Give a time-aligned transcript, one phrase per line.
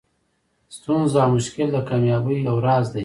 [0.75, 2.99] ستونزه او مشکل د کامیابۍ یو راز دئ.